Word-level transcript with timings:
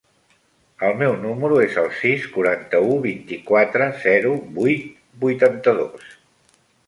El 0.85 0.95
meu 1.01 1.11
número 1.25 1.59
es 1.65 1.75
el 1.81 1.89
sis, 1.97 2.25
quaranta-u, 2.37 2.97
vint-i-quatre, 3.05 3.91
zero, 4.07 4.33
vuit, 4.57 4.89
vuitanta-dos. 5.27 6.09